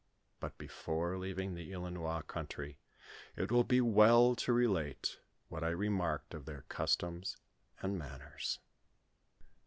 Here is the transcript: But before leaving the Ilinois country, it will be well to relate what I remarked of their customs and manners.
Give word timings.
But 0.39 0.57
before 0.57 1.15
leaving 1.19 1.53
the 1.53 1.71
Ilinois 1.71 2.25
country, 2.25 2.79
it 3.35 3.51
will 3.51 3.63
be 3.63 3.81
well 3.81 4.35
to 4.37 4.51
relate 4.51 5.19
what 5.47 5.63
I 5.63 5.69
remarked 5.69 6.33
of 6.33 6.45
their 6.45 6.63
customs 6.69 7.37
and 7.83 7.99
manners. 7.99 8.57